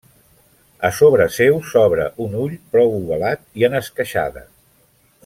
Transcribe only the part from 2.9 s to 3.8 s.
ovalat i